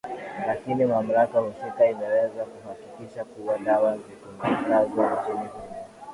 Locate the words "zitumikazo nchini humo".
3.97-5.75